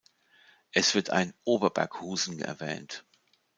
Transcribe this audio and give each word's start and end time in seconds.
Es 0.71 0.95
wird 0.95 1.11
ein 1.11 1.31
„Ober-Berkhusen“ 1.43 2.39
erwähnt. 2.41 3.05